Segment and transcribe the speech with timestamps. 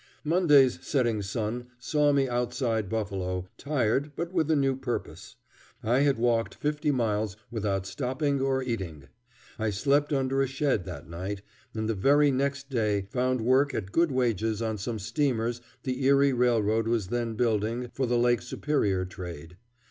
[0.23, 5.35] Monday's setting sun saw me outside Buffalo, tired, but with a new purpose.
[5.83, 9.09] I had walked fifty miles without stopping or eating.
[9.59, 11.43] I slept under a shed that night,
[11.75, 16.33] and the very next day found work at good wages on some steamers the Erie
[16.33, 19.55] Railroad was then building for the Lake Superior trade.